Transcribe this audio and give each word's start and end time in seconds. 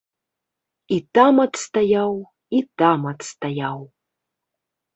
І 0.97 0.97
там 1.17 1.33
адстаяў, 1.45 2.13
і 2.59 2.63
там 2.85 2.99
адстаяў. 3.15 3.79